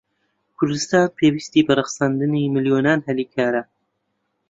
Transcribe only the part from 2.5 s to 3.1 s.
ملیۆنان